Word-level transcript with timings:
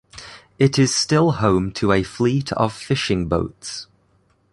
It 0.57 0.79
is 0.79 0.95
still 0.95 1.33
home 1.33 1.71
to 1.73 1.91
a 1.91 2.01
fleet 2.01 2.51
of 2.53 2.73
fishing 2.73 3.27
boats. 3.27 3.85